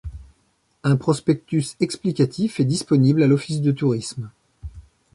Un 0.83 0.97
prospectus 0.97 1.75
explicatif 1.79 2.59
est 2.59 2.65
disponible 2.65 3.21
à 3.21 3.27
l’office 3.27 3.61
du 3.61 3.75
tourisme. 3.75 4.31